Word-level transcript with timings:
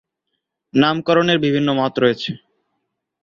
নামকরণের 0.73 1.37
বিভিন্ন 1.39 1.69
মত 1.73 1.93
রয়েছে। 1.99 2.31